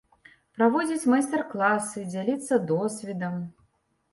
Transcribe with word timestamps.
Праводзіць 0.55 1.09
майстар-класы, 1.13 2.07
дзяліцца 2.15 2.61
досведам. 2.73 3.35